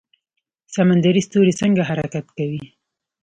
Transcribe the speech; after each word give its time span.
سمندري 0.75 1.21
ستوری 1.27 1.53
څنګه 1.61 1.81
حرکت 1.89 2.25
کوي؟ 2.37 2.63